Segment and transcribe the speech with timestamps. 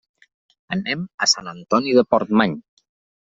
[0.77, 2.57] Anem a Sant Antoni de Portmany.